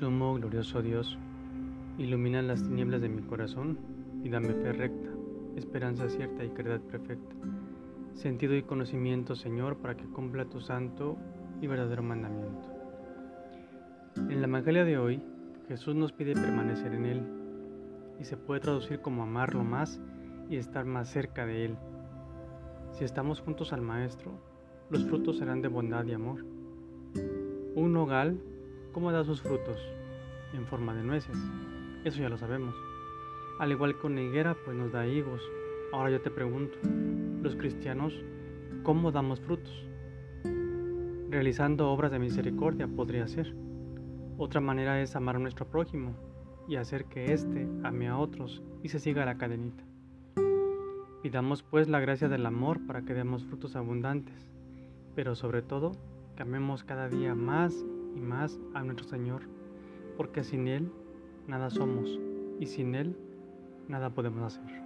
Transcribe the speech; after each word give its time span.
Sumo 0.00 0.32
glorioso 0.32 0.80
Dios, 0.80 1.18
ilumina 1.98 2.40
las 2.40 2.62
tinieblas 2.62 3.02
de 3.02 3.10
mi 3.10 3.20
corazón 3.20 3.76
y 4.24 4.30
dame 4.30 4.54
fe 4.54 4.72
recta, 4.72 5.10
esperanza 5.56 6.08
cierta 6.08 6.42
y 6.42 6.48
caridad 6.48 6.80
perfecta, 6.80 7.36
sentido 8.14 8.56
y 8.56 8.62
conocimiento, 8.62 9.34
Señor, 9.36 9.76
para 9.76 9.98
que 9.98 10.06
cumpla 10.06 10.46
tu 10.46 10.58
santo 10.58 11.18
y 11.60 11.66
verdadero 11.66 12.02
mandamiento. 12.02 12.66
En 14.16 14.40
la 14.40 14.46
Evangelia 14.46 14.86
de 14.86 14.96
hoy, 14.96 15.22
Jesús 15.68 15.94
nos 15.94 16.14
pide 16.14 16.32
permanecer 16.32 16.94
en 16.94 17.04
Él 17.04 17.22
y 18.18 18.24
se 18.24 18.38
puede 18.38 18.60
traducir 18.60 19.02
como 19.02 19.24
amarlo 19.24 19.64
más 19.64 20.00
y 20.48 20.56
estar 20.56 20.86
más 20.86 21.10
cerca 21.10 21.44
de 21.44 21.66
Él. 21.66 21.76
Si 22.92 23.04
estamos 23.04 23.42
juntos 23.42 23.74
al 23.74 23.82
Maestro, 23.82 24.32
los 24.88 25.04
frutos 25.04 25.36
serán 25.36 25.60
de 25.60 25.68
bondad 25.68 26.06
y 26.06 26.14
amor. 26.14 26.42
Un 27.74 27.92
nogal 27.92 28.40
¿Cómo 28.92 29.12
da 29.12 29.22
sus 29.22 29.40
frutos? 29.40 29.78
En 30.52 30.66
forma 30.66 30.92
de 30.94 31.04
nueces. 31.04 31.36
Eso 32.04 32.22
ya 32.22 32.28
lo 32.28 32.36
sabemos. 32.36 32.74
Al 33.60 33.70
igual 33.70 33.96
que 33.96 34.06
una 34.08 34.20
higuera, 34.20 34.56
pues 34.64 34.76
nos 34.76 34.90
da 34.90 35.06
higos. 35.06 35.40
Ahora 35.92 36.10
yo 36.10 36.20
te 36.20 36.30
pregunto, 36.30 36.76
los 37.40 37.54
cristianos, 37.54 38.12
¿cómo 38.82 39.12
damos 39.12 39.40
frutos? 39.40 39.86
Realizando 41.28 41.88
obras 41.88 42.10
de 42.10 42.18
misericordia 42.18 42.88
podría 42.88 43.28
ser. 43.28 43.54
Otra 44.38 44.60
manera 44.60 45.00
es 45.00 45.14
amar 45.14 45.36
a 45.36 45.40
nuestro 45.40 45.66
prójimo 45.66 46.16
y 46.66 46.74
hacer 46.74 47.04
que 47.04 47.32
éste 47.32 47.68
ame 47.84 48.08
a 48.08 48.18
otros 48.18 48.60
y 48.82 48.88
se 48.88 48.98
siga 48.98 49.24
la 49.24 49.38
cadenita. 49.38 49.84
Pidamos 51.22 51.62
pues 51.62 51.88
la 51.88 52.00
gracia 52.00 52.28
del 52.28 52.44
amor 52.44 52.84
para 52.88 53.02
que 53.02 53.14
demos 53.14 53.44
frutos 53.44 53.76
abundantes, 53.76 54.50
pero 55.14 55.36
sobre 55.36 55.62
todo 55.62 55.92
que 56.34 56.42
amemos 56.42 56.82
cada 56.82 57.08
día 57.08 57.36
más 57.36 57.84
y 58.14 58.20
más 58.20 58.58
a 58.74 58.82
nuestro 58.82 59.06
Señor, 59.06 59.42
porque 60.16 60.44
sin 60.44 60.68
Él 60.68 60.90
nada 61.46 61.70
somos 61.70 62.18
y 62.58 62.66
sin 62.66 62.94
Él 62.94 63.16
nada 63.88 64.10
podemos 64.10 64.42
hacer. 64.42 64.82